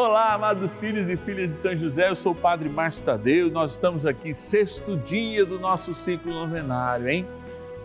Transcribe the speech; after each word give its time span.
Olá, 0.00 0.32
amados 0.34 0.78
filhos 0.78 1.08
e 1.08 1.16
filhas 1.16 1.50
de 1.50 1.56
São 1.56 1.76
José, 1.76 2.08
eu 2.08 2.14
sou 2.14 2.30
o 2.30 2.34
Padre 2.36 2.68
Márcio 2.68 3.04
Tadeu, 3.04 3.50
nós 3.50 3.72
estamos 3.72 4.06
aqui, 4.06 4.32
sexto 4.32 4.96
dia 4.96 5.44
do 5.44 5.58
nosso 5.58 5.92
ciclo 5.92 6.32
novenário, 6.32 7.08
hein? 7.08 7.26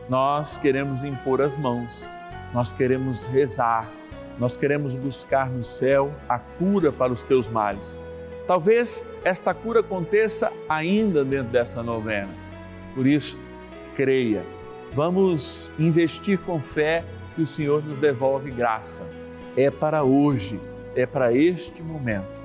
Nós 0.07 0.59
queremos 0.59 1.03
impor 1.03 1.41
as 1.41 1.57
mãos, 1.57 2.07
nós 2.53 2.71
queremos 2.71 3.25
rezar, 3.25 3.89
nós 4.37 4.55
queremos 4.55 4.93
buscar 4.93 5.49
no 5.49 5.63
céu 5.63 6.13
a 6.29 6.37
cura 6.37 6.91
para 6.91 7.11
os 7.11 7.23
teus 7.23 7.49
males. 7.49 7.95
Talvez 8.45 9.03
esta 9.23 9.51
cura 9.51 9.79
aconteça 9.79 10.53
ainda 10.69 11.25
dentro 11.25 11.51
dessa 11.51 11.81
novena, 11.81 12.29
por 12.93 13.07
isso, 13.07 13.39
creia, 13.95 14.45
vamos 14.93 15.71
investir 15.79 16.37
com 16.37 16.61
fé 16.61 17.03
que 17.33 17.41
o 17.41 17.47
Senhor 17.47 17.83
nos 17.83 17.97
devolve 17.97 18.51
graça. 18.51 19.01
É 19.57 19.71
para 19.71 20.03
hoje 20.03 20.61
é 20.95 21.05
para 21.05 21.33
este 21.33 21.81
momento. 21.81 22.41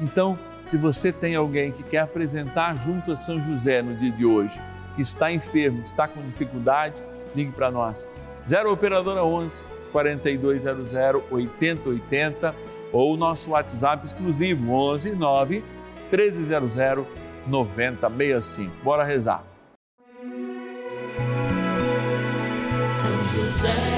Então, 0.00 0.38
se 0.64 0.76
você 0.76 1.10
tem 1.10 1.34
alguém 1.34 1.72
que 1.72 1.82
quer 1.82 2.00
apresentar 2.00 2.76
junto 2.76 3.10
a 3.12 3.16
São 3.16 3.40
José 3.40 3.82
no 3.82 3.96
dia 3.96 4.12
de 4.12 4.24
hoje, 4.24 4.60
que 4.94 5.02
está 5.02 5.32
enfermo, 5.32 5.82
que 5.82 5.88
está 5.88 6.06
com 6.06 6.20
dificuldade, 6.22 7.02
ligue 7.34 7.52
para 7.52 7.70
nós. 7.70 8.08
0 8.46 8.72
Operadora 8.72 9.24
11 9.24 9.64
4200 9.92 10.94
8080 11.30 12.54
ou 12.92 13.16
nosso 13.16 13.50
WhatsApp 13.50 14.04
exclusivo 14.04 14.72
11 14.72 15.12
9 15.12 15.64
1300 16.10 16.76
9065. 17.46 18.72
Bora 18.82 19.04
rezar. 19.04 19.44
São 22.94 23.24
José, 23.24 23.97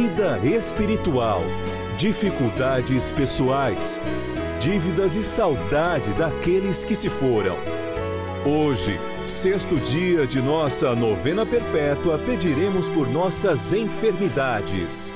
vida 0.00 0.38
espiritual, 0.46 1.40
dificuldades 1.98 3.10
pessoais, 3.10 4.00
dívidas 4.60 5.16
e 5.16 5.24
saudade 5.24 6.12
daqueles 6.12 6.84
que 6.84 6.94
se 6.94 7.10
foram. 7.10 7.56
Hoje, 8.46 8.92
sexto 9.24 9.74
dia 9.80 10.24
de 10.24 10.40
nossa 10.40 10.94
novena 10.94 11.44
perpétua, 11.44 12.16
pediremos 12.16 12.88
por 12.88 13.08
nossas 13.08 13.72
enfermidades. 13.72 15.12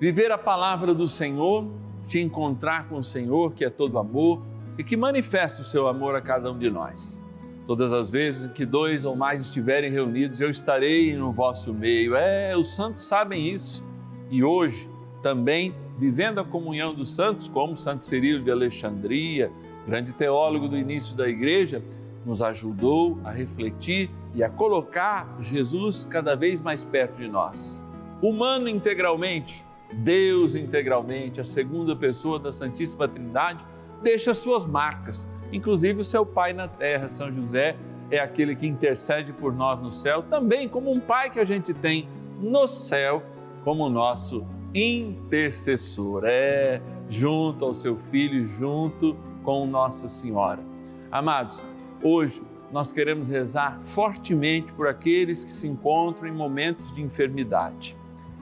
Viver 0.00 0.32
a 0.32 0.38
palavra 0.38 0.92
do 0.92 1.06
Senhor, 1.06 1.70
se 1.96 2.20
encontrar 2.20 2.88
com 2.88 2.96
o 2.96 3.04
Senhor, 3.04 3.54
que 3.54 3.64
é 3.64 3.70
todo 3.70 4.00
amor 4.00 4.42
e 4.76 4.82
que 4.82 4.96
manifesta 4.96 5.62
o 5.62 5.64
seu 5.64 5.86
amor 5.86 6.16
a 6.16 6.20
cada 6.20 6.50
um 6.50 6.58
de 6.58 6.68
nós. 6.68 7.24
Todas 7.68 7.92
as 7.92 8.08
vezes 8.08 8.50
que 8.52 8.64
dois 8.64 9.04
ou 9.04 9.14
mais 9.14 9.42
estiverem 9.42 9.90
reunidos, 9.90 10.40
eu 10.40 10.48
estarei 10.48 11.14
no 11.14 11.30
vosso 11.30 11.74
meio. 11.74 12.16
É, 12.16 12.56
os 12.56 12.74
santos 12.74 13.04
sabem 13.04 13.46
isso. 13.46 13.84
E 14.30 14.42
hoje, 14.42 14.88
também, 15.22 15.74
vivendo 15.98 16.38
a 16.38 16.44
comunhão 16.44 16.94
dos 16.94 17.14
santos, 17.14 17.46
como 17.46 17.76
Santo 17.76 18.06
Cirilo 18.06 18.42
de 18.42 18.50
Alexandria, 18.50 19.52
grande 19.86 20.14
teólogo 20.14 20.66
do 20.66 20.78
início 20.78 21.14
da 21.14 21.28
igreja, 21.28 21.82
nos 22.24 22.40
ajudou 22.40 23.18
a 23.22 23.30
refletir 23.30 24.10
e 24.34 24.42
a 24.42 24.48
colocar 24.48 25.36
Jesus 25.38 26.06
cada 26.06 26.34
vez 26.34 26.60
mais 26.60 26.84
perto 26.84 27.18
de 27.18 27.28
nós. 27.28 27.84
Humano 28.22 28.66
integralmente, 28.66 29.62
Deus 29.92 30.54
integralmente, 30.54 31.38
a 31.38 31.44
segunda 31.44 31.94
pessoa 31.94 32.38
da 32.38 32.50
Santíssima 32.50 33.06
Trindade, 33.06 33.62
deixa 34.02 34.32
suas 34.32 34.64
marcas 34.64 35.28
Inclusive, 35.52 36.00
o 36.00 36.04
seu 36.04 36.24
Pai 36.26 36.52
na 36.52 36.68
terra, 36.68 37.08
São 37.08 37.32
José, 37.32 37.76
é 38.10 38.18
aquele 38.18 38.56
que 38.56 38.66
intercede 38.66 39.32
por 39.32 39.54
nós 39.54 39.80
no 39.80 39.90
céu, 39.90 40.22
também 40.22 40.68
como 40.68 40.90
um 40.90 41.00
Pai 41.00 41.30
que 41.30 41.40
a 41.40 41.44
gente 41.44 41.74
tem 41.74 42.08
no 42.40 42.66
céu, 42.68 43.22
como 43.64 43.88
nosso 43.88 44.46
intercessor. 44.74 46.22
É, 46.24 46.80
junto 47.08 47.64
ao 47.64 47.74
seu 47.74 47.96
Filho, 47.96 48.44
junto 48.44 49.16
com 49.42 49.66
Nossa 49.66 50.06
Senhora. 50.08 50.62
Amados, 51.10 51.62
hoje 52.02 52.42
nós 52.70 52.92
queremos 52.92 53.28
rezar 53.28 53.78
fortemente 53.80 54.72
por 54.74 54.86
aqueles 54.86 55.42
que 55.42 55.50
se 55.50 55.66
encontram 55.66 56.28
em 56.28 56.32
momentos 56.32 56.92
de 56.92 57.00
enfermidade. 57.00 57.96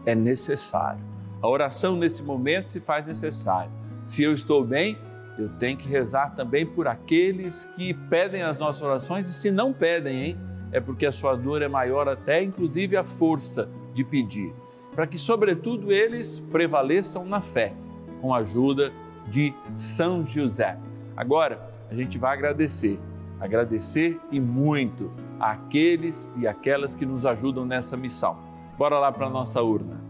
É 0.05 0.15
necessário. 0.15 1.01
A 1.41 1.49
oração 1.49 1.97
nesse 1.97 2.23
momento 2.23 2.69
se 2.69 2.81
faz 2.81 3.07
necessária. 3.07 3.71
Se 4.07 4.23
eu 4.23 4.33
estou 4.33 4.65
bem, 4.65 4.99
eu 5.39 5.49
tenho 5.51 5.77
que 5.77 5.89
rezar 5.89 6.35
também 6.35 6.65
por 6.65 6.89
aqueles 6.89 7.65
que 7.77 7.93
pedem 7.93 8.43
as 8.43 8.59
nossas 8.59 8.83
orações 8.83 9.29
e 9.29 9.35
se 9.35 9.51
não 9.51 9.73
pedem, 9.73 10.25
hein? 10.25 10.41
É 10.73 10.81
porque 10.81 11.07
a 11.07 11.13
sua 11.13 11.37
dor 11.37 11.63
é 11.63 11.69
maior 11.69 12.09
até 12.09 12.43
inclusive 12.43 12.97
a 12.97 13.05
força 13.05 13.69
de 13.95 14.03
pedir. 14.03 14.53
Para 14.95 15.07
que, 15.07 15.19
sobretudo, 15.19 15.93
eles 15.93 16.41
prevaleçam 16.41 17.25
na 17.25 17.41
fé, 17.41 17.75
com 18.21 18.33
a 18.33 18.39
ajuda 18.39 18.91
de 19.29 19.53
São 19.75 20.27
José. 20.27 20.79
Agora, 21.15 21.71
a 21.91 21.95
gente 21.95 22.19
vai 22.19 22.33
agradecer, 22.33 22.99
agradecer 23.39 24.19
e 24.31 24.41
muito 24.41 25.13
àqueles 25.39 26.33
e 26.37 26.47
aquelas 26.49 26.97
que 26.97 27.05
nos 27.05 27.27
ajudam 27.27 27.67
nessa 27.67 27.97
missão. 27.97 28.39
Bora 28.79 28.99
lá 28.99 29.13
para 29.13 29.29
nossa 29.29 29.63
urna 29.63 30.06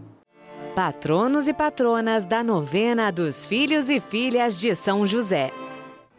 patronos 0.77 1.47
e 1.47 1.53
patronas 1.53 2.23
da 2.23 2.43
novena 2.43 3.09
dos 3.09 3.47
filhos 3.47 3.89
e 3.89 3.99
filhas 3.99 4.59
de 4.59 4.75
São 4.75 5.07
José. 5.07 5.51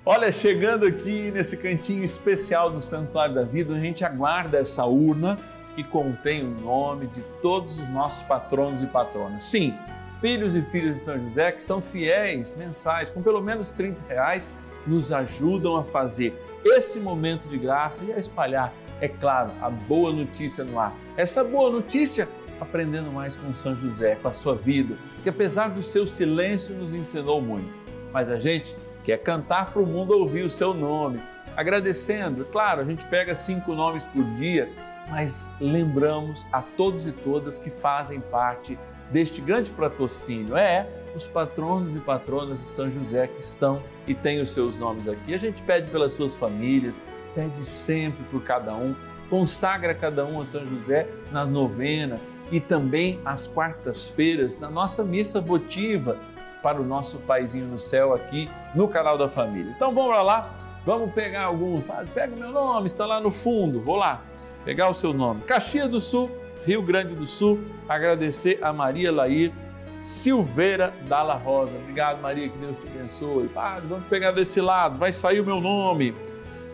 Olha, 0.05 0.33
chegando 0.33 0.85
aqui 0.85 1.31
nesse 1.31 1.57
cantinho 1.57 2.03
especial 2.03 2.69
do 2.69 2.81
Santuário 2.81 3.37
da 3.37 3.45
Vida, 3.45 3.77
a 3.77 3.79
gente 3.79 4.05
aguarda 4.05 4.59
essa 4.59 4.85
urna 4.85 5.39
que 5.77 5.85
contém 5.85 6.45
o 6.45 6.51
nome 6.51 7.07
de 7.07 7.21
todos 7.41 7.79
os 7.79 7.89
nossos 7.89 8.23
patronos 8.23 8.83
e 8.83 8.89
patronas. 8.89 9.45
Sim, 9.45 9.73
filhos 10.21 10.57
e 10.57 10.63
filhas 10.63 10.97
de 10.97 11.05
São 11.05 11.21
José 11.23 11.53
que 11.53 11.63
são 11.63 11.81
fiéis 11.81 12.53
mensais, 12.57 13.09
com 13.09 13.23
pelo 13.23 13.41
menos 13.41 13.71
30 13.71 14.01
reais, 14.09 14.53
nos 14.85 15.13
ajudam 15.13 15.77
a 15.77 15.85
fazer 15.85 16.37
esse 16.65 16.99
momento 16.99 17.49
de 17.49 17.59
graça 17.59 18.03
e 18.03 18.13
a 18.13 18.19
espalhar, 18.19 18.73
é 19.01 19.07
claro, 19.07 19.53
a 19.63 19.71
boa 19.71 20.13
notícia 20.13 20.65
no 20.65 20.81
ar. 20.81 20.93
Essa 21.17 21.45
boa 21.45 21.71
notícia 21.71 22.29
aprendendo 22.61 23.11
mais 23.13 23.37
com 23.37 23.55
São 23.55 23.77
José, 23.77 24.17
com 24.17 24.29
a 24.29 24.33
sua 24.33 24.55
vida, 24.55 24.97
que 25.23 25.29
apesar 25.29 25.69
do 25.69 25.83
seu 25.83 26.07
silêncio 26.07 26.75
nos 26.75 26.93
ensinou 26.93 27.41
muito. 27.41 27.81
Mas 28.13 28.31
a 28.31 28.39
gente 28.39 28.77
quer 29.05 29.19
cantar 29.19 29.73
para 29.73 29.83
o 29.83 29.87
mundo 29.87 30.19
ouvir 30.19 30.45
o 30.45 30.51
seu 30.51 30.75
nome, 30.75 31.21
agradecendo. 31.57 32.45
Claro, 32.45 32.81
a 32.81 32.85
gente 32.85 33.05
pega 33.07 33.35
cinco 33.35 33.75
nomes 33.75 34.05
por 34.05 34.25
dia, 34.35 34.71
mas 35.09 35.51
lembramos 35.61 36.47
a 36.53 36.61
todos 36.61 37.07
e 37.07 37.13
todas 37.13 37.59
que 37.59 37.71
fazem 37.71 38.21
parte 38.21 38.79
deste 39.11 39.41
grande 39.41 39.71
patrocínio. 39.71 40.57
É, 40.57 40.87
os 41.15 41.27
patronos 41.27 41.95
e 41.95 41.99
patronas 41.99 42.59
de 42.59 42.65
São 42.67 42.91
José 42.91 43.27
que 43.27 43.41
estão 43.41 43.83
e 44.07 44.15
têm 44.15 44.41
os 44.41 44.51
seus 44.53 44.77
nomes 44.77 45.09
aqui. 45.09 45.35
A 45.35 45.39
gente 45.39 45.63
pede 45.63 45.91
pelas 45.91 46.13
suas 46.13 46.35
famílias, 46.35 47.01
pede 47.35 47.65
sempre 47.65 48.23
por 48.25 48.43
cada 48.43 48.75
um, 48.75 48.95
consagra 49.29 49.95
cada 49.95 50.25
um 50.25 50.41
a 50.41 50.45
São 50.45 50.67
José 50.67 51.09
na 51.33 51.45
novena 51.45 52.21
e 52.51 52.61
também 52.61 53.21
às 53.25 53.47
quartas-feiras, 53.47 54.59
na 54.59 54.71
nossa 54.71 55.05
missa 55.05 55.41
votiva, 55.41 56.19
para 56.63 56.81
o 56.81 56.85
nosso 56.85 57.19
paizinho 57.19 57.67
no 57.67 57.79
céu 57.79 58.15
aqui 58.15 58.49
no 58.75 58.89
canal 58.89 59.17
da 59.17 59.29
família. 59.29 59.73
Então 59.75 59.95
vamos 59.95 60.11
lá, 60.25 60.51
vamos 60.85 61.13
pegar 61.13 61.45
algum, 61.45 61.81
pega 62.13 62.35
o 62.35 62.39
meu 62.39 62.53
nome, 62.53 62.87
está 62.87 63.07
lá 63.07 63.21
no 63.21 63.31
fundo, 63.31 63.81
vou 63.81 63.97
lá 63.97 64.23
pegar 64.65 64.89
o 64.89 64.95
seu 64.95 65.13
nome. 65.13 65.43
Caxias 65.43 65.89
do 65.89 66.01
Sul, 66.01 66.31
Rio 66.67 66.83
Grande 66.83 67.15
do 67.15 67.27
Sul, 67.27 67.61
agradecer 67.89 68.59
a 68.63 68.73
Maria 68.73 69.13
Lair 69.13 69.53
Silveira 70.01 70.95
Dalla 71.09 71.35
Rosa. 71.35 71.77
Obrigado, 71.77 72.21
Maria, 72.21 72.49
que 72.49 72.59
Deus 72.59 72.79
te 72.79 72.87
abençoe. 72.87 73.49
Padre, 73.49 73.89
vamos 73.89 74.07
pegar 74.07 74.31
desse 74.31 74.61
lado, 74.61 74.99
vai 74.99 75.13
sair 75.13 75.41
o 75.41 75.45
meu 75.45 75.61
nome. 75.61 76.15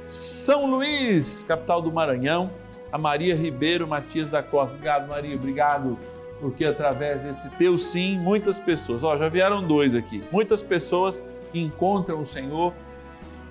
São 0.04 0.66
Luís, 0.66 1.42
capital 1.44 1.80
do 1.80 1.90
Maranhão, 1.90 2.50
a 2.94 2.98
Maria 2.98 3.34
Ribeiro 3.34 3.88
Matias 3.88 4.28
da 4.28 4.40
Costa. 4.40 4.72
Obrigado, 4.72 5.08
Maria, 5.08 5.34
obrigado, 5.34 5.98
porque 6.40 6.64
através 6.64 7.22
desse 7.22 7.50
teu 7.56 7.76
sim, 7.76 8.20
muitas 8.20 8.60
pessoas, 8.60 9.02
ó, 9.02 9.18
já 9.18 9.28
vieram 9.28 9.64
dois 9.64 9.96
aqui, 9.96 10.22
muitas 10.30 10.62
pessoas 10.62 11.20
encontram 11.52 12.20
o 12.20 12.24
Senhor 12.24 12.72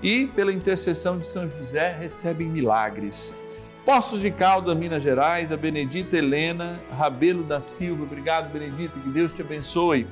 e, 0.01 0.27
pela 0.27 0.53
intercessão 0.53 1.19
de 1.19 1.27
São 1.27 1.45
José, 1.49 1.93
recebem 1.99 2.47
milagres. 2.47 3.35
Poços 3.83 4.21
de 4.21 4.31
Caldas, 4.31 4.77
Minas 4.77 5.03
Gerais, 5.03 5.51
a 5.51 5.57
Benedita 5.57 6.17
Helena 6.17 6.79
Rabelo 6.97 7.43
da 7.43 7.59
Silva. 7.59 8.03
Obrigado, 8.03 8.49
Benedita, 8.49 8.97
que 8.97 9.09
Deus 9.09 9.33
te 9.33 9.41
abençoe. 9.41 10.07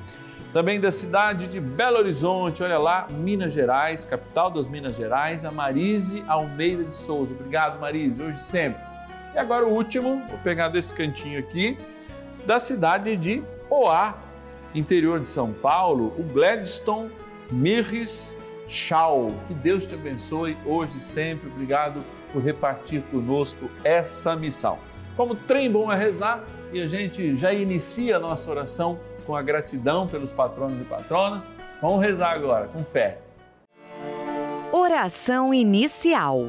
Também 0.52 0.78
da 0.78 0.90
cidade 0.90 1.46
de 1.46 1.58
Belo 1.58 1.96
Horizonte, 1.96 2.62
olha 2.62 2.78
lá, 2.78 3.08
Minas 3.08 3.54
Gerais, 3.54 4.04
capital 4.04 4.50
das 4.50 4.68
Minas 4.68 4.94
Gerais, 4.94 5.42
a 5.46 5.50
Marise 5.50 6.22
Almeida 6.28 6.84
de 6.84 6.94
Souza. 6.94 7.32
Obrigado, 7.32 7.80
Marise, 7.80 8.22
hoje 8.22 8.38
sempre. 8.38 8.91
E 9.34 9.38
agora 9.38 9.66
o 9.66 9.72
último, 9.72 10.22
vou 10.28 10.38
pegar 10.38 10.68
desse 10.68 10.94
cantinho 10.94 11.38
aqui, 11.38 11.78
da 12.46 12.60
cidade 12.60 13.16
de 13.16 13.42
Poá, 13.68 14.14
interior 14.74 15.20
de 15.20 15.28
São 15.28 15.52
Paulo, 15.52 16.14
o 16.18 16.22
Gladstone 16.22 17.10
Mirres 17.50 18.36
Chau. 18.68 19.32
Que 19.46 19.54
Deus 19.54 19.86
te 19.86 19.94
abençoe 19.94 20.56
hoje 20.64 20.98
e 20.98 21.00
sempre. 21.00 21.48
Obrigado 21.48 22.02
por 22.32 22.42
repartir 22.42 23.02
conosco 23.10 23.70
essa 23.84 24.34
missão. 24.34 24.78
Como 25.16 25.34
trem 25.34 25.70
bom 25.70 25.92
é 25.92 25.96
rezar 25.96 26.44
e 26.72 26.80
a 26.80 26.86
gente 26.86 27.36
já 27.36 27.52
inicia 27.52 28.16
a 28.16 28.18
nossa 28.18 28.50
oração 28.50 28.98
com 29.26 29.36
a 29.36 29.42
gratidão 29.42 30.08
pelos 30.08 30.32
patronos 30.32 30.80
e 30.80 30.84
patronas. 30.84 31.52
Vamos 31.80 32.00
rezar 32.00 32.32
agora 32.32 32.66
com 32.68 32.82
fé. 32.82 33.18
Oração 34.72 35.52
inicial. 35.52 36.48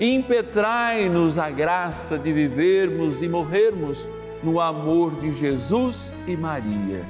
Impetrai-nos 0.00 1.38
a 1.38 1.50
graça 1.50 2.18
de 2.18 2.32
vivermos 2.32 3.22
e 3.22 3.28
morrermos 3.28 4.08
no 4.42 4.60
amor 4.60 5.14
de 5.16 5.32
Jesus 5.32 6.14
e 6.26 6.36
Maria. 6.36 7.04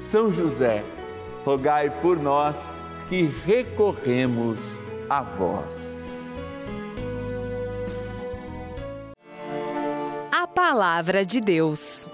São 0.00 0.32
José, 0.32 0.82
rogai 1.44 1.90
por 2.00 2.18
nós 2.18 2.76
que 3.08 3.22
recorremos 3.44 4.82
a 5.08 5.22
vós. 5.22 6.08
A 10.32 10.46
Palavra 10.46 11.24
de 11.24 11.40
Deus. 11.40 12.08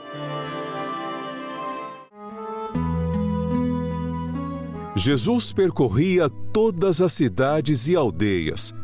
Jesus 4.96 5.52
percorria 5.52 6.28
todas 6.52 7.02
as 7.02 7.12
cidades 7.12 7.86
e 7.86 7.94
aldeias, 7.94 8.74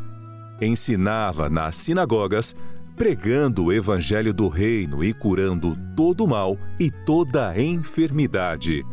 ensinava 0.67 1.51
nas 1.51 1.77
sinagogas, 1.77 2.55
pregando 2.97 3.65
o 3.65 3.73
evangelho 3.73 4.33
do 4.33 4.49
reino 4.49 5.03
e 5.03 5.13
curando 5.13 5.77
todo 5.97 6.25
o 6.25 6.29
mal 6.29 6.57
e 6.79 6.91
toda 6.91 7.61
enfermidade. 7.61 8.85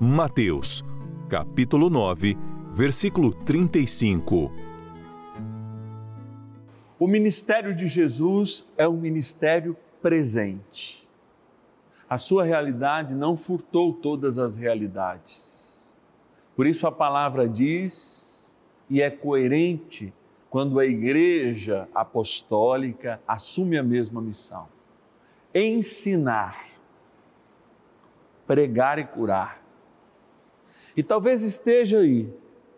Mateus, 0.00 0.84
capítulo 1.28 1.90
9, 1.90 2.36
versículo 2.72 3.34
35. 3.34 4.52
O 6.98 7.06
ministério 7.06 7.74
de 7.74 7.86
Jesus 7.86 8.68
é 8.76 8.86
um 8.88 8.96
ministério 8.96 9.76
presente. 10.00 11.06
A 12.08 12.18
sua 12.18 12.44
realidade 12.44 13.14
não 13.14 13.36
furtou 13.36 13.92
todas 13.92 14.38
as 14.38 14.56
realidades. 14.56 15.90
Por 16.56 16.66
isso 16.66 16.86
a 16.86 16.92
palavra 16.92 17.48
diz, 17.48 18.52
e 18.88 19.02
é 19.02 19.10
coerente 19.10 20.12
quando 20.50 20.78
a 20.78 20.86
igreja 20.86 21.88
apostólica 21.94 23.20
assume 23.26 23.76
a 23.76 23.82
mesma 23.82 24.20
missão: 24.20 24.68
ensinar, 25.54 26.66
pregar 28.46 28.98
e 28.98 29.04
curar. 29.04 29.62
E 30.96 31.02
talvez 31.02 31.42
esteja 31.42 31.98
aí 31.98 32.32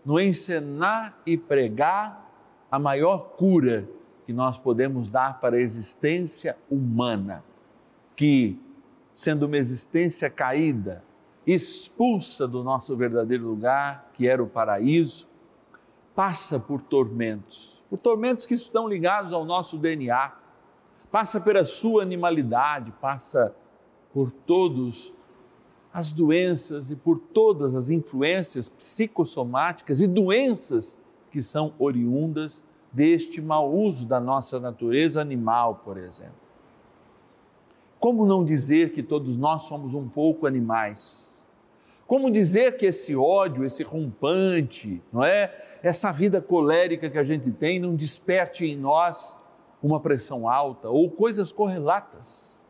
no 0.04 0.20
ensinar 0.20 1.20
e 1.24 1.36
pregar 1.36 2.30
a 2.70 2.78
maior 2.78 3.30
cura 3.36 3.88
que 4.26 4.32
nós 4.32 4.58
podemos 4.58 5.10
dar 5.10 5.40
para 5.40 5.56
a 5.56 5.60
existência 5.60 6.56
humana, 6.70 7.42
que, 8.14 8.58
sendo 9.14 9.46
uma 9.46 9.56
existência 9.56 10.28
caída, 10.28 11.02
expulsa 11.46 12.46
do 12.46 12.62
nosso 12.62 12.96
verdadeiro 12.96 13.46
lugar, 13.46 14.10
que 14.14 14.28
era 14.28 14.42
o 14.42 14.46
paraíso, 14.46 15.29
passa 16.14 16.59
por 16.59 16.81
tormentos, 16.83 17.85
por 17.88 17.99
tormentos 17.99 18.47
que 18.47 18.55
estão 18.55 18.88
ligados 18.88 19.33
ao 19.33 19.45
nosso 19.45 19.79
DNA, 19.79 20.33
passa 21.11 21.40
pela 21.40 21.64
sua 21.64 22.02
animalidade, 22.02 22.93
passa 23.00 23.55
por 24.12 24.31
todos 24.31 25.12
as 25.93 26.12
doenças 26.12 26.90
e 26.90 26.97
por 26.97 27.19
todas 27.19 27.75
as 27.75 27.90
influências 27.90 28.69
psicossomáticas 28.69 30.00
e 30.00 30.07
doenças 30.07 30.97
que 31.31 31.43
são 31.43 31.73
oriundas 31.79 32.64
deste 32.93 33.40
mau 33.40 33.73
uso 33.73 34.07
da 34.07 34.21
nossa 34.21 34.59
natureza 34.59 35.21
animal, 35.21 35.81
por 35.85 35.97
exemplo. 35.97 36.35
Como 37.99 38.25
não 38.25 38.45
dizer 38.45 38.93
que 38.93 39.02
todos 39.02 39.37
nós 39.37 39.64
somos 39.64 39.95
um 39.95 40.09
pouco 40.09 40.47
animais? 40.47 41.39
Como 42.11 42.29
dizer 42.29 42.76
que 42.76 42.87
esse 42.87 43.14
ódio, 43.14 43.64
esse 43.64 43.85
rompante, 43.85 45.00
não 45.12 45.23
é? 45.23 45.55
Essa 45.81 46.11
vida 46.11 46.43
colérica 46.43 47.09
que 47.09 47.17
a 47.17 47.23
gente 47.23 47.52
tem 47.52 47.79
não 47.79 47.95
desperte 47.95 48.67
em 48.67 48.76
nós 48.76 49.38
uma 49.81 50.00
pressão 50.00 50.49
alta 50.49 50.88
ou 50.88 51.09
coisas 51.09 51.52
correlatas? 51.52 52.61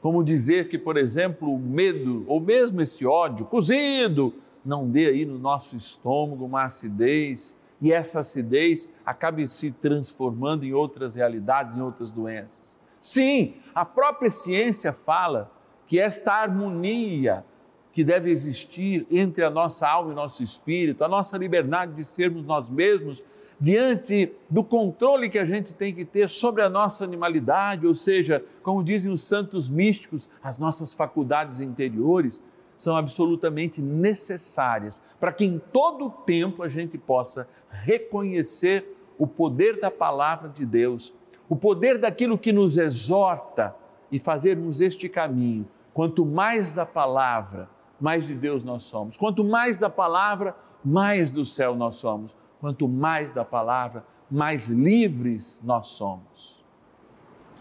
Como 0.00 0.24
dizer 0.24 0.66
que, 0.66 0.76
por 0.76 0.96
exemplo, 0.96 1.54
o 1.54 1.60
medo 1.60 2.24
ou 2.26 2.40
mesmo 2.40 2.80
esse 2.80 3.06
ódio 3.06 3.46
cozido 3.46 4.34
não 4.64 4.90
dê 4.90 5.06
aí 5.06 5.24
no 5.24 5.38
nosso 5.38 5.76
estômago 5.76 6.44
uma 6.44 6.64
acidez 6.64 7.56
e 7.80 7.92
essa 7.92 8.18
acidez 8.18 8.90
acabe 9.06 9.46
se 9.46 9.70
transformando 9.70 10.64
em 10.64 10.72
outras 10.72 11.14
realidades, 11.14 11.76
em 11.76 11.82
outras 11.82 12.10
doenças. 12.10 12.76
Sim, 13.00 13.54
a 13.72 13.84
própria 13.84 14.28
ciência 14.28 14.92
fala 14.92 15.52
que 15.86 16.00
esta 16.00 16.32
harmonia 16.32 17.44
que 17.92 18.02
deve 18.02 18.30
existir 18.30 19.06
entre 19.10 19.44
a 19.44 19.50
nossa 19.50 19.88
alma 19.88 20.12
e 20.12 20.14
nosso 20.14 20.42
espírito, 20.42 21.04
a 21.04 21.08
nossa 21.08 21.36
liberdade 21.36 21.92
de 21.92 22.04
sermos 22.04 22.44
nós 22.44 22.70
mesmos, 22.70 23.22
diante 23.60 24.32
do 24.50 24.64
controle 24.64 25.28
que 25.28 25.38
a 25.38 25.44
gente 25.44 25.74
tem 25.74 25.94
que 25.94 26.04
ter 26.04 26.28
sobre 26.28 26.62
a 26.62 26.68
nossa 26.68 27.04
animalidade, 27.04 27.86
ou 27.86 27.94
seja, 27.94 28.44
como 28.62 28.82
dizem 28.82 29.12
os 29.12 29.22
santos 29.22 29.68
místicos, 29.68 30.28
as 30.42 30.58
nossas 30.58 30.92
faculdades 30.92 31.60
interiores, 31.60 32.42
são 32.76 32.96
absolutamente 32.96 33.80
necessárias 33.80 35.00
para 35.20 35.32
que 35.32 35.44
em 35.44 35.60
todo 35.72 36.06
o 36.06 36.10
tempo 36.10 36.62
a 36.62 36.68
gente 36.68 36.98
possa 36.98 37.46
reconhecer 37.70 38.96
o 39.16 39.26
poder 39.26 39.78
da 39.78 39.90
palavra 39.90 40.48
de 40.48 40.66
Deus, 40.66 41.14
o 41.48 41.54
poder 41.54 41.98
daquilo 41.98 42.36
que 42.36 42.52
nos 42.52 42.76
exorta 42.76 43.76
e 44.10 44.18
fazermos 44.18 44.80
este 44.80 45.08
caminho. 45.08 45.68
Quanto 45.94 46.26
mais 46.26 46.74
da 46.74 46.84
palavra, 46.84 47.68
mais 48.02 48.26
de 48.26 48.34
Deus 48.34 48.64
nós 48.64 48.82
somos. 48.82 49.16
Quanto 49.16 49.44
mais 49.44 49.78
da 49.78 49.88
palavra, 49.88 50.56
mais 50.84 51.30
do 51.30 51.44
céu 51.44 51.76
nós 51.76 51.94
somos. 51.94 52.36
Quanto 52.60 52.88
mais 52.88 53.30
da 53.30 53.44
palavra, 53.44 54.04
mais 54.28 54.66
livres 54.66 55.62
nós 55.64 55.86
somos. 55.86 56.64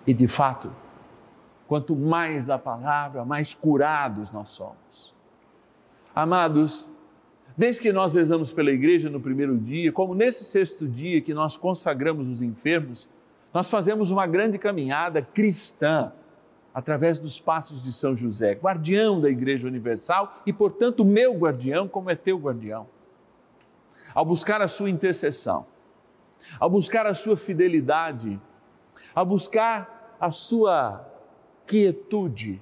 E 0.05 0.15
de 0.15 0.27
fato, 0.27 0.74
quanto 1.67 1.95
mais 1.95 2.43
da 2.43 2.57
palavra, 2.57 3.24
mais 3.24 3.53
curados 3.53 4.31
nós 4.31 4.50
somos. 4.50 5.13
Amados, 6.15 6.89
desde 7.55 7.79
que 7.79 7.93
nós 7.93 8.15
rezamos 8.15 8.51
pela 8.51 8.71
igreja 8.71 9.12
no 9.12 9.19
primeiro 9.21 9.55
dia, 9.60 9.91
como 9.91 10.15
nesse 10.15 10.43
sexto 10.43 10.88
dia 10.88 11.21
que 11.21 11.36
nós 11.36 11.55
consagramos 11.55 12.27
os 12.27 12.41
enfermos, 12.41 13.07
nós 13.53 13.69
fazemos 13.69 14.10
uma 14.10 14.25
grande 14.25 14.57
caminhada 14.57 15.21
cristã 15.21 16.12
através 16.74 17.20
dos 17.20 17.40
passos 17.40 17.84
de 17.84 17.92
São 17.92 18.16
José, 18.16 18.54
guardião 18.54 19.20
da 19.20 19.30
Igreja 19.30 19.68
Universal 19.68 20.42
e, 20.46 20.54
portanto, 20.54 21.04
meu 21.04 21.34
guardião, 21.34 21.88
como 21.88 22.10
é 22.10 22.16
teu 22.16 22.38
guardião. 22.38 22.88
Ao 24.13 24.25
buscar 24.25 24.62
a 24.62 24.68
sua 24.68 24.90
intercessão, 24.90 25.66
ao 26.60 26.70
buscar 26.70 27.06
a 27.06 27.13
sua 27.13 27.38
fidelidade, 27.38 28.40
ao 29.13 29.25
buscar 29.25 30.16
a 30.20 30.32
sua 30.32 31.06
quietude 31.66 32.62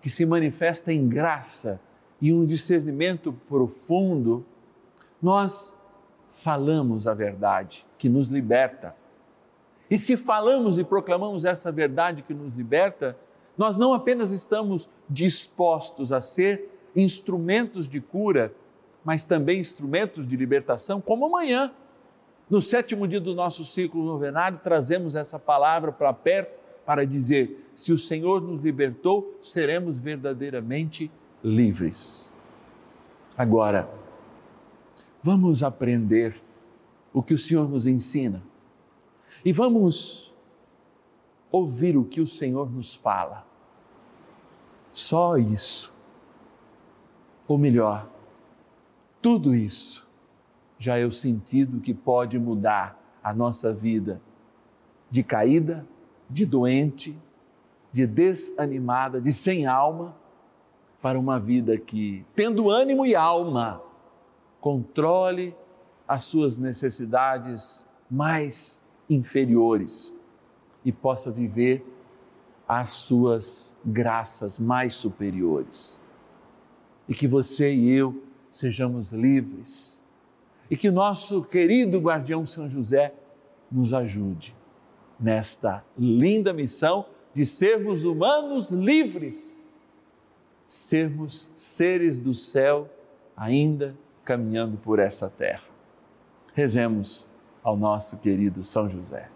que 0.00 0.10
se 0.10 0.24
manifesta 0.24 0.92
em 0.92 1.08
graça 1.08 1.80
e 2.20 2.32
um 2.32 2.44
discernimento 2.44 3.32
profundo, 3.32 4.44
nós 5.20 5.78
falamos 6.36 7.06
a 7.06 7.14
verdade 7.14 7.86
que 7.98 8.08
nos 8.08 8.28
liberta. 8.28 8.94
E 9.90 9.96
se 9.96 10.16
falamos 10.16 10.78
e 10.78 10.84
proclamamos 10.84 11.44
essa 11.44 11.70
verdade 11.70 12.22
que 12.22 12.34
nos 12.34 12.54
liberta, 12.54 13.16
nós 13.56 13.76
não 13.76 13.94
apenas 13.94 14.32
estamos 14.32 14.88
dispostos 15.08 16.12
a 16.12 16.20
ser 16.20 16.70
instrumentos 16.94 17.88
de 17.88 18.00
cura, 18.00 18.52
mas 19.04 19.24
também 19.24 19.60
instrumentos 19.60 20.26
de 20.26 20.36
libertação, 20.36 21.00
como 21.00 21.26
amanhã. 21.26 21.72
No 22.48 22.60
sétimo 22.60 23.08
dia 23.08 23.20
do 23.20 23.34
nosso 23.34 23.64
ciclo 23.64 24.04
novenário, 24.04 24.60
trazemos 24.62 25.14
essa 25.14 25.38
palavra 25.38 25.92
para 25.92 26.12
perto 26.12 26.66
para 26.84 27.04
dizer: 27.04 27.68
se 27.74 27.92
o 27.92 27.98
Senhor 27.98 28.40
nos 28.40 28.60
libertou, 28.60 29.38
seremos 29.42 29.98
verdadeiramente 29.98 31.10
livres. 31.42 32.32
Agora, 33.36 33.88
vamos 35.22 35.62
aprender 35.62 36.40
o 37.12 37.22
que 37.22 37.34
o 37.34 37.38
Senhor 37.38 37.68
nos 37.68 37.86
ensina 37.86 38.42
e 39.44 39.52
vamos 39.52 40.34
ouvir 41.50 41.96
o 41.96 42.04
que 42.04 42.20
o 42.20 42.26
Senhor 42.26 42.70
nos 42.70 42.94
fala. 42.94 43.46
Só 44.92 45.36
isso. 45.36 45.94
Ou 47.46 47.58
melhor, 47.58 48.08
tudo 49.20 49.54
isso 49.54 50.06
já 50.78 50.98
é 50.98 51.04
o 51.04 51.12
sentido 51.12 51.80
que 51.80 51.94
pode 51.94 52.38
mudar 52.38 53.00
a 53.22 53.32
nossa 53.32 53.72
vida 53.72 54.20
de 55.10 55.22
caída 55.22 55.86
de 56.28 56.44
doente, 56.44 57.16
de 57.92 58.06
desanimada, 58.06 59.20
de 59.20 59.32
sem 59.32 59.66
alma, 59.66 60.16
para 61.00 61.18
uma 61.18 61.38
vida 61.38 61.78
que, 61.78 62.24
tendo 62.34 62.68
ânimo 62.68 63.06
e 63.06 63.14
alma, 63.14 63.80
controle 64.60 65.54
as 66.06 66.24
suas 66.24 66.58
necessidades 66.58 67.86
mais 68.10 68.82
inferiores 69.08 70.15
e 70.86 70.92
possa 70.92 71.32
viver 71.32 71.84
as 72.68 72.90
suas 72.90 73.76
graças 73.84 74.60
mais 74.60 74.94
superiores. 74.94 76.00
E 77.08 77.14
que 77.14 77.26
você 77.26 77.74
e 77.74 77.90
eu 77.90 78.22
sejamos 78.52 79.10
livres. 79.10 80.00
E 80.70 80.76
que 80.76 80.88
nosso 80.88 81.42
querido 81.42 81.98
guardião 81.98 82.46
São 82.46 82.68
José 82.68 83.12
nos 83.70 83.92
ajude 83.92 84.54
nesta 85.18 85.84
linda 85.98 86.52
missão 86.52 87.06
de 87.34 87.44
sermos 87.44 88.04
humanos 88.04 88.70
livres, 88.70 89.64
sermos 90.68 91.50
seres 91.56 92.16
do 92.16 92.32
céu 92.32 92.88
ainda 93.36 93.96
caminhando 94.24 94.76
por 94.76 95.00
essa 95.00 95.28
terra. 95.28 95.64
Rezemos 96.54 97.28
ao 97.60 97.76
nosso 97.76 98.18
querido 98.18 98.62
São 98.62 98.88
José. 98.88 99.35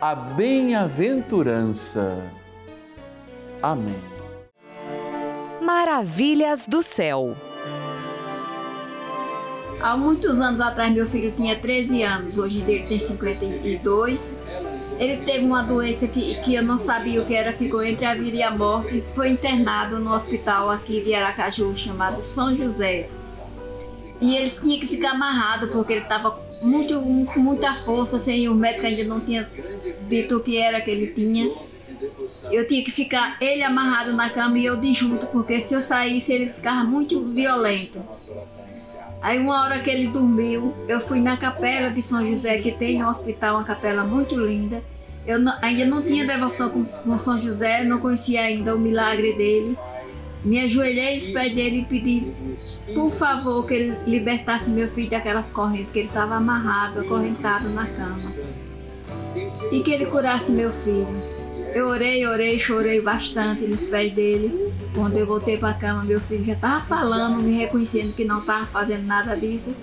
a 0.00 0.14
bem-aventurança. 0.14 2.22
Amém. 3.62 4.00
Maravilhas 5.60 6.66
do 6.66 6.82
céu. 6.82 7.36
Há 9.80 9.96
muitos 9.96 10.40
anos 10.40 10.60
atrás, 10.60 10.92
meu 10.92 11.06
filho 11.06 11.32
tinha 11.32 11.56
13 11.58 12.02
anos, 12.02 12.36
hoje 12.36 12.62
ele 12.66 12.86
tem 12.86 12.98
52. 12.98 14.20
Ele 14.98 15.18
teve 15.18 15.44
uma 15.44 15.62
doença 15.62 16.06
que, 16.06 16.36
que 16.42 16.54
eu 16.54 16.62
não 16.62 16.78
sabia 16.78 17.20
o 17.20 17.26
que 17.26 17.34
era, 17.34 17.52
ficou 17.52 17.82
entre 17.82 18.06
a 18.06 18.14
vida 18.14 18.36
e 18.36 18.42
a 18.42 18.50
morte. 18.50 19.02
Foi 19.14 19.28
internado 19.28 19.98
no 19.98 20.14
hospital 20.14 20.70
aqui 20.70 21.02
de 21.02 21.14
Aracaju, 21.14 21.76
chamado 21.76 22.22
São 22.22 22.54
José. 22.54 23.08
E 24.20 24.36
ele 24.36 24.50
tinha 24.50 24.80
que 24.80 24.86
ficar 24.86 25.10
amarrado, 25.10 25.68
porque 25.68 25.92
ele 25.92 26.02
estava 26.02 26.38
muito, 26.62 26.94
com 27.00 27.40
muita 27.40 27.74
força, 27.74 28.18
sem 28.20 28.48
o 28.48 28.54
médico 28.54 28.86
ainda 28.86 29.04
não 29.04 29.20
tinha 29.20 29.48
dito 30.08 30.36
o 30.36 30.40
que 30.40 30.56
era 30.56 30.80
que 30.80 30.90
ele 30.90 31.08
tinha. 31.08 31.50
Eu 32.50 32.66
tinha 32.66 32.82
que 32.82 32.90
ficar 32.90 33.36
ele 33.40 33.62
amarrado 33.62 34.12
na 34.12 34.30
cama 34.30 34.58
e 34.58 34.64
eu 34.64 34.76
de 34.76 34.92
junto, 34.92 35.26
porque 35.26 35.60
se 35.60 35.74
eu 35.74 35.82
saísse 35.82 36.32
ele 36.32 36.50
ficava 36.50 36.82
muito 36.82 37.22
violento. 37.24 38.00
Aí 39.22 39.38
uma 39.38 39.62
hora 39.62 39.78
que 39.80 39.90
ele 39.90 40.08
dormiu, 40.08 40.74
eu 40.88 41.00
fui 41.00 41.20
na 41.20 41.36
capela 41.36 41.90
de 41.90 42.02
São 42.02 42.24
José, 42.24 42.58
que 42.58 42.72
tem 42.72 42.98
no 42.98 43.10
hospital 43.10 43.56
uma 43.56 43.64
capela 43.64 44.04
muito 44.04 44.36
linda. 44.36 44.82
Eu 45.26 45.40
não, 45.40 45.52
ainda 45.60 45.84
não 45.84 46.02
tinha 46.02 46.24
devoção 46.24 46.70
com, 46.70 46.84
com 46.84 47.18
São 47.18 47.38
José, 47.38 47.82
não 47.84 47.98
conhecia 47.98 48.42
ainda 48.42 48.74
o 48.74 48.78
milagre 48.78 49.32
dele. 49.32 49.76
Me 50.44 50.60
ajoelhei 50.60 51.14
aos 51.14 51.28
pés 51.30 51.54
dele 51.54 51.80
e 51.80 51.84
pedi, 51.84 52.32
por 52.94 53.12
favor, 53.12 53.66
que 53.66 53.74
ele 53.74 53.98
libertasse 54.06 54.70
meu 54.70 54.88
filho 54.88 55.10
daquelas 55.10 55.46
correntes, 55.50 55.90
que 55.92 55.98
ele 56.00 56.08
estava 56.08 56.36
amarrado, 56.36 57.00
acorrentado 57.00 57.70
na 57.70 57.86
cama. 57.86 58.32
E 59.72 59.80
que 59.80 59.90
ele 59.90 60.06
curasse 60.06 60.52
meu 60.52 60.70
filho. 60.70 61.36
Eu 61.76 61.88
orei, 61.88 62.26
orei, 62.26 62.58
chorei 62.58 63.02
bastante 63.02 63.66
nos 63.66 63.82
pés 63.82 64.10
dele. 64.14 64.72
Quando 64.94 65.18
eu 65.18 65.26
voltei 65.26 65.58
para 65.58 65.70
a 65.70 65.74
cama, 65.74 66.04
meu 66.04 66.18
filho 66.18 66.42
já 66.42 66.54
estava 66.54 66.82
falando, 66.86 67.42
me 67.42 67.58
reconhecendo 67.58 68.14
que 68.14 68.24
não 68.24 68.40
estava 68.40 68.64
fazendo 68.64 69.04
nada 69.04 69.36
disso. 69.36 69.74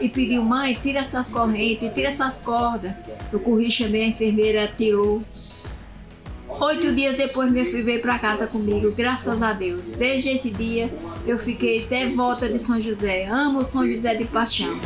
E 0.00 0.08
pediu, 0.08 0.42
mãe, 0.42 0.78
tira 0.82 1.00
essas 1.00 1.28
correntes, 1.28 1.92
tira 1.92 2.08
essas 2.08 2.38
cordas. 2.38 2.92
Eu 3.30 3.40
corri, 3.40 3.70
chamei 3.70 4.04
a 4.04 4.06
enfermeira, 4.06 4.72
tirou. 4.74 5.22
Oito 6.60 6.94
dias 6.94 7.16
depois, 7.16 7.50
meu 7.50 7.64
filho 7.66 7.84
veio 7.84 8.00
para 8.00 8.18
casa 8.18 8.46
comigo, 8.46 8.92
graças 8.92 9.42
a 9.42 9.52
Deus. 9.52 9.82
Desde 9.98 10.28
esse 10.28 10.50
dia, 10.50 10.88
eu 11.26 11.38
fiquei 11.38 11.84
devota 11.86 12.48
de 12.48 12.58
São 12.58 12.80
José. 12.80 13.26
Amo 13.26 13.64
São 13.64 13.86
José 13.86 14.14
de 14.14 14.24
paixão. 14.24 14.78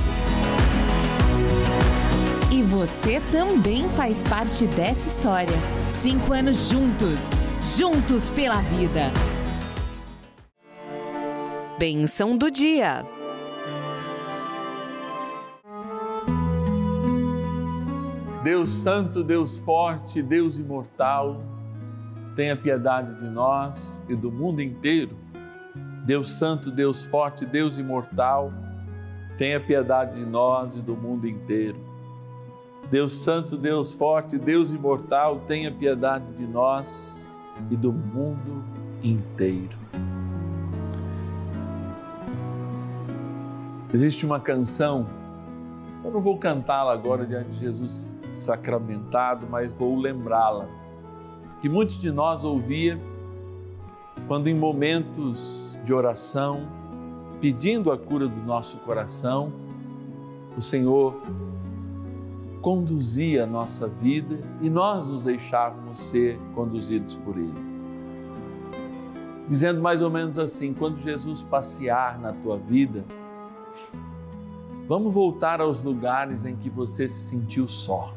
E 2.51 2.63
você 2.63 3.21
também 3.31 3.89
faz 3.91 4.25
parte 4.25 4.67
dessa 4.67 5.09
história. 5.09 5.57
Cinco 5.87 6.33
anos 6.33 6.69
juntos, 6.69 7.29
juntos 7.77 8.31
pela 8.31 8.61
vida. 8.63 9.13
Benção 11.79 12.37
do 12.37 12.51
dia. 12.51 13.05
Deus 18.49 18.71
Santo, 18.71 19.23
Deus 19.23 19.59
Forte, 19.59 20.23
Deus 20.23 20.59
Imortal, 20.59 21.43
tenha 22.35 22.57
piedade 22.57 23.21
de 23.21 23.29
nós 23.29 24.03
e 24.09 24.17
do 24.17 24.33
mundo 24.33 24.63
inteiro. 24.63 25.15
Deus 26.07 26.31
Santo, 26.31 26.71
Deus 26.71 27.05
Forte, 27.05 27.45
Deus 27.45 27.77
Imortal, 27.77 28.51
tenha 29.37 29.61
piedade 29.61 30.21
de 30.21 30.25
nós 30.25 30.79
e 30.79 30.81
do 30.81 30.97
mundo 30.97 31.29
inteiro. 31.29 31.77
Deus 32.91 33.13
Santo, 33.17 33.55
Deus 33.59 33.93
Forte, 33.93 34.39
Deus 34.39 34.71
Imortal, 34.71 35.41
tenha 35.41 35.71
piedade 35.71 36.33
de 36.33 36.47
nós 36.47 37.39
e 37.71 37.77
do 37.77 37.93
mundo 37.93 38.65
inteiro. 39.03 39.77
Existe 43.93 44.25
uma 44.25 44.41
canção, 44.41 45.05
eu 46.03 46.11
não 46.11 46.21
vou 46.21 46.39
cantá-la 46.39 46.95
agora 46.95 47.27
diante 47.27 47.51
de 47.51 47.59
Jesus 47.59 48.17
sacramentado, 48.33 49.47
mas 49.51 49.75
vou 49.75 49.97
lembrá-la, 49.97 50.69
que 51.61 51.69
muitos 51.69 52.01
de 52.01 52.11
nós 52.11 52.45
ouvia 52.45 53.01
quando 54.27 54.49
em 54.49 54.55
momentos 54.55 55.79
de 55.85 55.93
oração, 55.93 56.69
pedindo 57.41 57.91
a 57.91 57.99
cura 57.99 58.29
do 58.29 58.41
nosso 58.43 58.79
coração, 58.79 59.53
o 60.57 60.61
Senhor 60.61 61.15
conduzia 62.61 63.45
a 63.45 63.47
nossa 63.47 63.87
vida 63.87 64.41
e 64.61 64.69
nós 64.69 65.07
nos 65.07 65.25
deixávamos 65.25 66.01
ser 66.01 66.39
conduzidos 66.55 67.15
por 67.15 67.37
Ele. 67.39 67.55
Dizendo 69.47 69.81
mais 69.81 70.03
ou 70.03 70.11
menos 70.11 70.39
assim: 70.39 70.75
quando 70.75 70.99
Jesus 70.99 71.43
passear 71.43 72.19
na 72.19 72.33
tua 72.33 72.59
vida, 72.59 73.05
vamos 74.89 75.13
voltar 75.13 75.61
aos 75.61 75.85
lugares 75.85 76.47
em 76.47 76.57
que 76.57 76.71
você 76.71 77.07
se 77.07 77.29
sentiu 77.29 77.69
só. 77.69 78.15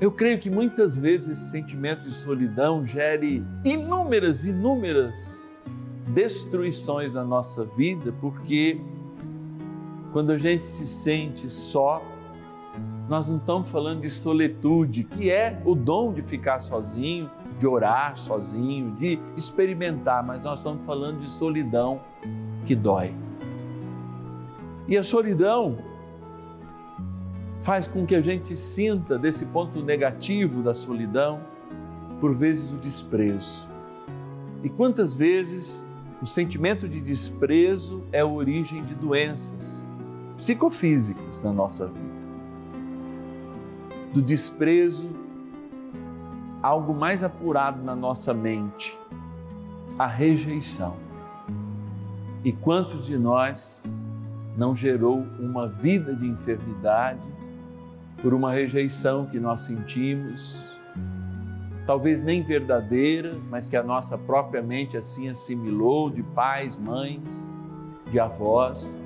Eu 0.00 0.10
creio 0.10 0.40
que 0.40 0.48
muitas 0.48 0.96
vezes 0.96 1.28
esse 1.38 1.50
sentimento 1.50 2.00
de 2.00 2.10
solidão 2.10 2.86
gere 2.86 3.44
inúmeras, 3.62 4.46
inúmeras 4.46 5.46
destruições 6.08 7.12
na 7.12 7.22
nossa 7.22 7.66
vida, 7.66 8.10
porque 8.18 8.80
quando 10.10 10.30
a 10.30 10.38
gente 10.38 10.66
se 10.66 10.88
sente 10.88 11.50
só, 11.50 12.02
nós 13.10 13.28
não 13.28 13.38
estamos 13.38 13.68
falando 13.68 14.02
de 14.02 14.08
solitude, 14.08 15.02
que 15.02 15.32
é 15.32 15.60
o 15.64 15.74
dom 15.74 16.12
de 16.12 16.22
ficar 16.22 16.60
sozinho, 16.60 17.28
de 17.58 17.66
orar 17.66 18.16
sozinho, 18.16 18.92
de 18.92 19.18
experimentar, 19.36 20.24
mas 20.24 20.40
nós 20.44 20.60
estamos 20.60 20.86
falando 20.86 21.18
de 21.18 21.26
solidão 21.26 22.00
que 22.64 22.76
dói. 22.76 23.12
E 24.86 24.96
a 24.96 25.02
solidão 25.02 25.78
faz 27.60 27.88
com 27.88 28.06
que 28.06 28.14
a 28.14 28.20
gente 28.20 28.54
sinta, 28.54 29.18
desse 29.18 29.44
ponto 29.46 29.82
negativo 29.82 30.62
da 30.62 30.72
solidão, 30.72 31.40
por 32.20 32.32
vezes 32.32 32.72
o 32.72 32.76
desprezo. 32.76 33.68
E 34.62 34.68
quantas 34.68 35.14
vezes 35.14 35.84
o 36.22 36.26
sentimento 36.26 36.88
de 36.88 37.00
desprezo 37.00 38.04
é 38.12 38.20
a 38.20 38.26
origem 38.26 38.84
de 38.84 38.94
doenças 38.94 39.84
psicofísicas 40.36 41.42
na 41.42 41.52
nossa 41.52 41.88
vida? 41.88 42.09
Do 44.12 44.20
desprezo, 44.20 45.08
algo 46.62 46.92
mais 46.92 47.22
apurado 47.22 47.82
na 47.82 47.94
nossa 47.94 48.34
mente, 48.34 48.98
a 49.98 50.06
rejeição. 50.06 50.96
E 52.44 52.52
quantos 52.52 53.06
de 53.06 53.18
nós 53.18 54.00
não 54.56 54.74
gerou 54.74 55.26
uma 55.38 55.68
vida 55.68 56.14
de 56.14 56.26
enfermidade 56.26 57.20
por 58.20 58.34
uma 58.34 58.52
rejeição 58.52 59.26
que 59.26 59.38
nós 59.38 59.62
sentimos, 59.62 60.76
talvez 61.86 62.22
nem 62.22 62.42
verdadeira, 62.42 63.38
mas 63.48 63.68
que 63.68 63.76
a 63.76 63.82
nossa 63.82 64.18
própria 64.18 64.62
mente 64.62 64.96
assim 64.96 65.28
assimilou 65.28 66.10
de 66.10 66.22
pais, 66.22 66.76
mães, 66.76 67.52
de 68.10 68.20
avós, 68.20 68.98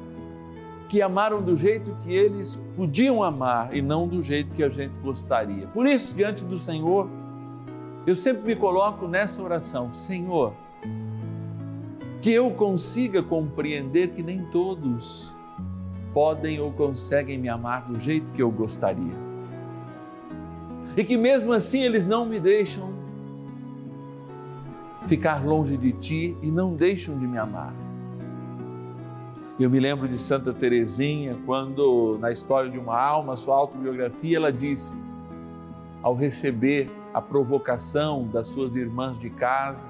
que 0.88 1.00
amaram 1.00 1.42
do 1.42 1.56
jeito 1.56 1.96
que 2.00 2.14
eles 2.14 2.56
podiam 2.76 3.22
amar 3.22 3.74
e 3.74 3.80
não 3.80 4.06
do 4.06 4.22
jeito 4.22 4.52
que 4.52 4.62
a 4.62 4.68
gente 4.68 4.94
gostaria. 5.02 5.66
Por 5.68 5.86
isso, 5.86 6.14
diante 6.14 6.44
do 6.44 6.58
Senhor, 6.58 7.08
eu 8.06 8.14
sempre 8.14 8.42
me 8.42 8.56
coloco 8.56 9.06
nessa 9.08 9.42
oração: 9.42 9.92
Senhor, 9.92 10.52
que 12.20 12.30
eu 12.30 12.50
consiga 12.50 13.22
compreender 13.22 14.08
que 14.08 14.22
nem 14.22 14.44
todos 14.46 15.34
podem 16.12 16.60
ou 16.60 16.70
conseguem 16.70 17.38
me 17.38 17.48
amar 17.48 17.86
do 17.86 17.98
jeito 17.98 18.32
que 18.32 18.42
eu 18.42 18.50
gostaria. 18.50 19.24
E 20.96 21.02
que 21.02 21.16
mesmo 21.16 21.52
assim 21.52 21.82
eles 21.82 22.06
não 22.06 22.24
me 22.24 22.38
deixam 22.38 22.94
ficar 25.06 25.44
longe 25.44 25.76
de 25.76 25.92
ti 25.92 26.36
e 26.40 26.50
não 26.50 26.74
deixam 26.74 27.18
de 27.18 27.26
me 27.26 27.36
amar. 27.36 27.83
Eu 29.58 29.70
me 29.70 29.78
lembro 29.78 30.08
de 30.08 30.18
Santa 30.18 30.52
Teresinha, 30.52 31.38
quando 31.46 32.18
na 32.20 32.32
história 32.32 32.68
de 32.68 32.76
uma 32.76 33.00
alma, 33.00 33.36
sua 33.36 33.54
autobiografia, 33.54 34.36
ela 34.36 34.52
disse: 34.52 34.96
ao 36.02 36.14
receber 36.14 36.90
a 37.12 37.20
provocação 37.20 38.26
das 38.26 38.48
suas 38.48 38.74
irmãs 38.74 39.16
de 39.16 39.30
casa, 39.30 39.88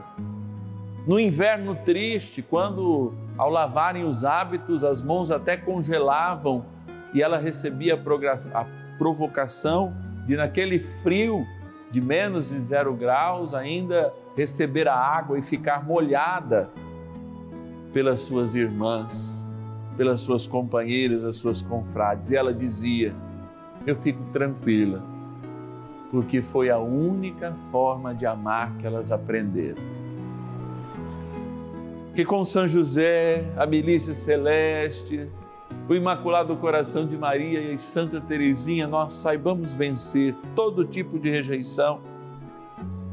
no 1.07 1.18
inverno 1.18 1.74
triste, 1.74 2.42
quando 2.42 3.14
ao 3.38 3.50
lavarem 3.50 4.05
os 4.05 4.22
hábitos 4.22 4.85
as 4.85 5.03
mãos 5.03 5.31
até 5.31 5.57
congelavam 5.57 6.66
e 7.14 7.22
ela 7.22 7.38
recebia 7.38 7.94
a 7.94 8.66
provocação 8.98 9.94
de 10.27 10.37
naquele 10.37 10.79
frio 10.79 11.46
de 11.90 12.00
menos 12.00 12.50
de 12.50 12.59
zero 12.59 12.94
graus 12.94 13.55
ainda 13.55 14.12
receber 14.37 14.88
a 14.88 14.96
água 14.96 15.38
e 15.38 15.42
ficar 15.42 15.85
molhada 15.85 16.70
pelas 17.92 18.22
suas 18.22 18.55
irmãs, 18.55 19.43
pelas 19.96 20.20
suas 20.20 20.46
companheiras, 20.46 21.24
as 21.24 21.37
suas 21.37 21.62
confrades. 21.62 22.30
E 22.30 22.37
ela 22.37 22.52
dizia: 22.52 23.14
Eu 23.87 23.96
fico 23.96 24.22
tranquila, 24.33 25.02
porque 26.11 26.42
foi 26.42 26.70
a 26.70 26.78
única 26.78 27.52
forma 27.70 28.14
de 28.14 28.26
amar 28.26 28.76
que 28.76 28.87
elas 28.87 29.11
aprenderam 29.11 29.83
que 32.14 32.24
com 32.24 32.44
São 32.44 32.68
José, 32.68 33.52
a 33.57 33.66
milícia 33.66 34.14
celeste, 34.14 35.28
o 35.88 35.94
Imaculado 35.94 36.54
Coração 36.57 37.07
de 37.09 37.16
Maria 37.16 37.72
e 37.72 37.78
Santa 37.78 38.20
Teresinha, 38.20 38.87
nós 38.87 39.14
saibamos 39.14 39.74
vencer 39.74 40.33
todo 40.54 40.85
tipo 40.85 41.18
de 41.18 41.28
rejeição 41.28 42.00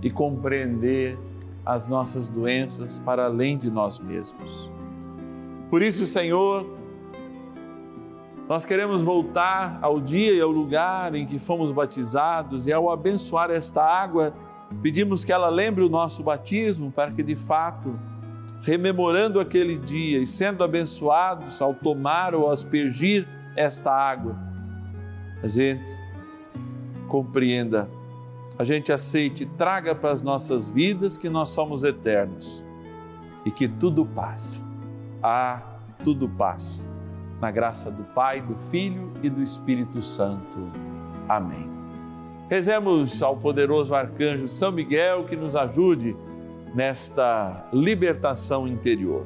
e 0.04 0.12
compreender 0.12 1.18
as 1.66 1.88
nossas 1.88 2.30
doenças 2.30 3.00
para 3.00 3.26
além 3.26 3.58
de 3.58 3.72
nós 3.72 4.00
mesmos. 4.00 4.70
Por 5.72 5.82
isso, 5.82 6.06
Senhor, 6.06 6.70
nós 8.50 8.66
queremos 8.66 9.02
voltar 9.02 9.80
ao 9.82 10.02
dia 10.02 10.34
e 10.34 10.42
ao 10.42 10.50
lugar 10.50 11.16
em 11.16 11.26
que 11.26 11.40
fomos 11.40 11.72
batizados 11.72 12.68
e 12.68 12.74
ao 12.74 12.92
abençoar 12.92 13.50
esta 13.50 13.82
água, 13.82 14.34
pedimos 14.82 15.24
que 15.24 15.32
ela 15.32 15.48
lembre 15.48 15.82
o 15.82 15.88
nosso 15.88 16.22
batismo 16.24 16.92
para 16.92 17.10
que 17.10 17.24
de 17.24 17.38
fato 17.38 17.98
rememorando 18.62 19.40
aquele 19.40 19.78
dia 19.78 20.20
e 20.20 20.28
sendo 20.28 20.62
abençoados 20.62 21.62
ao 21.62 21.74
tomar 21.74 22.36
ou 22.36 22.52
aspergir 22.52 23.26
esta 23.56 23.94
água, 23.94 24.36
a 25.42 25.48
gente 25.48 25.88
compreenda, 27.08 27.90
a 28.60 28.66
gente 28.66 28.92
aceite, 28.92 29.46
traga 29.46 29.96
para 29.96 30.12
as 30.12 30.22
nossas 30.22 30.70
vidas 30.70 31.18
que 31.18 31.30
nós 31.30 31.48
somos 31.48 31.86
eternos 31.86 32.62
e 33.46 33.52
que 33.52 33.70
tudo 33.70 34.06
passa. 34.06 34.71
Ah, 35.22 35.62
tudo 36.04 36.28
passa. 36.28 36.84
Na 37.40 37.52
graça 37.52 37.90
do 37.90 38.04
Pai, 38.04 38.42
do 38.42 38.56
Filho 38.56 39.12
e 39.22 39.30
do 39.30 39.42
Espírito 39.42 40.02
Santo. 40.02 40.72
Amém. 41.28 41.70
Rezemos 42.50 43.24
ao 43.24 43.38
poderoso 43.38 43.96
arcanjo 43.96 44.48
São 44.50 44.72
Miguel 44.72 45.24
que 45.24 45.36
nos 45.36 45.56
ajude 45.56 46.16
nesta 46.76 47.66
libertação 47.72 48.68
interior. 48.68 49.26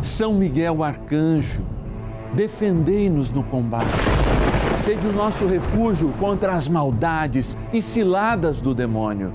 São 0.00 0.32
Miguel 0.34 0.82
Arcanjo, 0.82 1.62
defendei-nos 2.34 3.30
no 3.30 3.42
combate. 3.42 4.06
Sede 4.76 5.06
o 5.06 5.12
nosso 5.12 5.46
refúgio 5.46 6.12
contra 6.18 6.52
as 6.52 6.68
maldades 6.68 7.56
e 7.72 7.82
ciladas 7.82 8.60
do 8.60 8.74
demônio. 8.74 9.34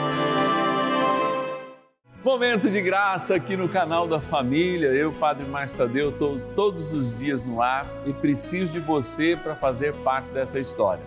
Momento 2.23 2.69
de 2.69 2.79
graça 2.81 3.33
aqui 3.33 3.57
no 3.57 3.67
canal 3.67 4.07
da 4.07 4.21
família. 4.21 4.89
Eu, 4.89 5.11
Padre 5.11 5.43
Márcio 5.47 5.79
Tadeu, 5.79 6.09
estou 6.09 6.37
todos 6.55 6.93
os 6.93 7.17
dias 7.17 7.47
no 7.47 7.61
ar 7.63 7.87
e 8.05 8.13
preciso 8.13 8.73
de 8.73 8.79
você 8.79 9.35
para 9.35 9.55
fazer 9.55 9.91
parte 10.03 10.27
dessa 10.27 10.59
história. 10.59 11.03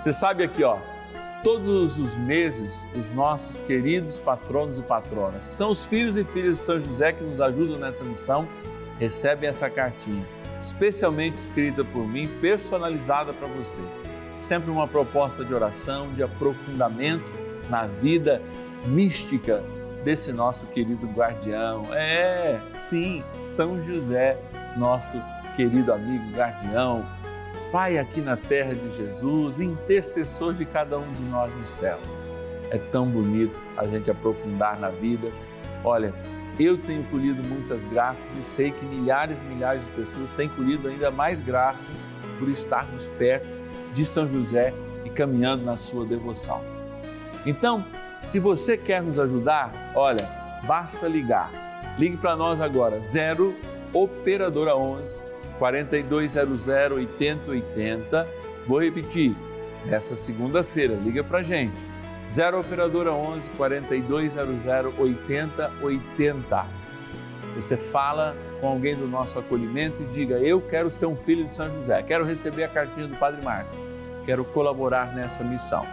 Você 0.00 0.12
sabe 0.12 0.42
aqui, 0.42 0.64
ó 0.64 0.78
todos 1.44 1.98
os 1.98 2.16
meses 2.16 2.86
os 2.94 3.10
nossos 3.10 3.60
queridos 3.60 4.18
patronos 4.18 4.78
e 4.78 4.82
patronas, 4.82 5.48
que 5.48 5.54
são 5.54 5.70
os 5.70 5.84
filhos 5.84 6.16
e 6.16 6.24
filhas 6.24 6.54
de 6.54 6.60
São 6.60 6.80
José 6.80 7.12
que 7.12 7.24
nos 7.24 7.40
ajudam 7.40 7.78
nessa 7.78 8.04
missão, 8.04 8.48
recebem 8.98 9.48
essa 9.48 9.68
cartinha, 9.68 10.24
especialmente 10.58 11.34
escrita 11.34 11.84
por 11.84 12.06
mim, 12.06 12.28
personalizada 12.40 13.32
para 13.32 13.48
você. 13.48 13.82
Sempre 14.40 14.70
uma 14.70 14.86
proposta 14.86 15.44
de 15.44 15.52
oração, 15.52 16.12
de 16.14 16.22
aprofundamento 16.22 17.24
na 17.68 17.86
vida 17.86 18.40
mística 18.84 19.62
desse 20.04 20.32
nosso 20.32 20.66
querido 20.66 21.06
guardião. 21.06 21.86
É, 21.92 22.60
sim, 22.70 23.22
São 23.36 23.84
José, 23.84 24.38
nosso 24.76 25.20
querido 25.56 25.92
amigo 25.92 26.36
guardião 26.36 27.04
Pai 27.72 27.96
aqui 27.96 28.20
na 28.20 28.36
terra 28.36 28.74
de 28.74 28.94
Jesus, 28.94 29.58
intercessor 29.58 30.52
de 30.52 30.66
cada 30.66 30.98
um 30.98 31.10
de 31.10 31.22
nós 31.22 31.54
no 31.54 31.64
céu. 31.64 31.98
É 32.70 32.76
tão 32.76 33.06
bonito 33.06 33.64
a 33.78 33.86
gente 33.86 34.10
aprofundar 34.10 34.78
na 34.78 34.90
vida. 34.90 35.32
Olha, 35.82 36.12
eu 36.60 36.76
tenho 36.76 37.02
colhido 37.04 37.42
muitas 37.42 37.86
graças 37.86 38.30
e 38.38 38.44
sei 38.44 38.72
que 38.72 38.84
milhares 38.84 39.40
e 39.40 39.44
milhares 39.44 39.86
de 39.86 39.90
pessoas 39.92 40.32
têm 40.32 40.50
colhido 40.50 40.86
ainda 40.86 41.10
mais 41.10 41.40
graças 41.40 42.10
por 42.38 42.50
estarmos 42.50 43.06
perto 43.18 43.48
de 43.94 44.04
São 44.04 44.30
José 44.30 44.74
e 45.06 45.08
caminhando 45.08 45.64
na 45.64 45.78
sua 45.78 46.04
devoção. 46.04 46.60
Então, 47.46 47.86
se 48.22 48.38
você 48.38 48.76
quer 48.76 49.02
nos 49.02 49.18
ajudar, 49.18 49.92
olha, 49.94 50.24
basta 50.66 51.08
ligar. 51.08 51.50
Ligue 51.98 52.16
para 52.16 52.36
nós 52.36 52.60
agora, 52.60 53.00
0 53.00 53.54
Operadora 53.92 54.74
11 54.74 55.22
4200 55.58 56.68
8080. 56.68 58.28
Vou 58.66 58.80
repetir, 58.80 59.36
nessa 59.84 60.16
segunda-feira, 60.16 60.94
liga 60.94 61.22
para 61.22 61.42
gente. 61.42 61.84
0 62.30 62.60
Operadora 62.60 63.12
11 63.12 63.50
4200 63.50 64.64
8080. 64.98 66.66
Você 67.54 67.76
fala 67.76 68.34
com 68.60 68.68
alguém 68.68 68.96
do 68.96 69.06
nosso 69.06 69.38
acolhimento 69.38 70.02
e 70.02 70.06
diga: 70.06 70.36
Eu 70.38 70.60
quero 70.60 70.90
ser 70.90 71.06
um 71.06 71.16
filho 71.16 71.46
de 71.46 71.54
São 71.54 71.68
José, 71.76 72.02
quero 72.02 72.24
receber 72.24 72.64
a 72.64 72.68
cartinha 72.68 73.06
do 73.06 73.16
Padre 73.16 73.42
Márcio, 73.44 73.78
quero 74.24 74.44
colaborar 74.44 75.14
nessa 75.14 75.44
missão. 75.44 75.86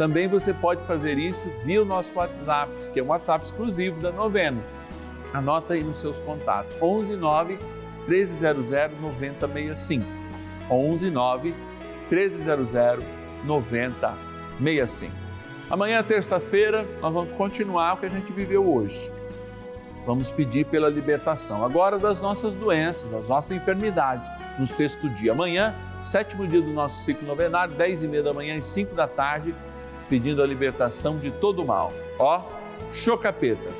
Também 0.00 0.26
você 0.26 0.54
pode 0.54 0.82
fazer 0.84 1.18
isso 1.18 1.52
via 1.62 1.82
o 1.82 1.84
nosso 1.84 2.16
WhatsApp, 2.16 2.72
que 2.94 3.00
é 3.00 3.02
um 3.02 3.08
WhatsApp 3.08 3.44
exclusivo 3.44 4.00
da 4.00 4.10
novena. 4.10 4.58
Anota 5.34 5.74
aí 5.74 5.84
nos 5.84 5.98
seus 5.98 6.18
contatos: 6.20 6.78
11 6.80 7.16
9 7.16 7.58
1300 8.08 8.70
9065. 8.98 10.06
11 10.70 11.10
9 11.10 11.54
1300 12.10 12.72
9065. 13.44 15.12
Amanhã, 15.68 16.02
terça-feira, 16.02 16.86
nós 17.02 17.12
vamos 17.12 17.32
continuar 17.32 17.92
o 17.92 17.96
que 17.98 18.06
a 18.06 18.08
gente 18.08 18.32
viveu 18.32 18.66
hoje. 18.74 19.12
Vamos 20.06 20.30
pedir 20.30 20.64
pela 20.64 20.88
libertação 20.88 21.62
agora 21.62 21.98
das 21.98 22.22
nossas 22.22 22.54
doenças, 22.54 23.10
das 23.10 23.28
nossas 23.28 23.50
enfermidades, 23.50 24.30
no 24.58 24.66
sexto 24.66 25.10
dia. 25.10 25.32
Amanhã, 25.32 25.74
sétimo 26.00 26.46
dia 26.46 26.62
do 26.62 26.70
nosso 26.72 27.04
ciclo 27.04 27.28
novenário, 27.28 27.74
10 27.74 28.04
e 28.04 28.08
meia 28.08 28.22
da 28.22 28.32
manhã 28.32 28.56
e 28.56 28.62
5 28.62 28.94
da 28.94 29.06
tarde, 29.06 29.54
pedindo 30.10 30.42
a 30.42 30.46
libertação 30.46 31.18
de 31.18 31.30
todo 31.30 31.62
o 31.62 31.66
mal. 31.66 31.92
Ó, 32.18 32.42
chocapeta, 32.92 33.72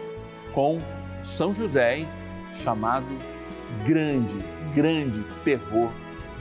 com 0.55 0.81
São 1.25 1.53
José, 1.53 2.09
chamado 2.63 3.07
grande, 3.85 4.39
grande 4.75 5.23
terror 5.45 5.91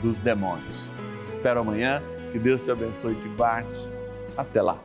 dos 0.02 0.20
demônios. 0.20 0.90
Espero 1.22 1.60
amanhã, 1.62 2.02
que 2.32 2.40
Deus 2.40 2.62
te 2.62 2.72
abençoe 2.72 3.14
e 3.14 3.16
te 3.16 3.28
guarde. 3.30 3.90
Até 4.38 4.62
lá. 4.62 4.78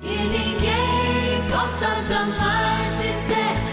E 0.00 0.06
ninguém 0.06 1.50
possa 1.50 1.86
jamais 2.02 2.98
dizer 2.98 3.71